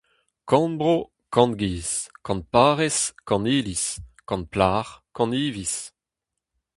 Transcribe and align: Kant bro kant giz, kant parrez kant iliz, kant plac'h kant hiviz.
Kant 0.49 0.73
bro 0.79 0.95
kant 1.33 1.53
giz, 1.61 1.89
kant 2.25 2.43
parrez 2.53 2.97
kant 3.27 3.45
iliz, 3.57 3.85
kant 4.27 4.45
plac'h 4.53 4.91
kant 5.15 5.35
hiviz. 5.37 5.73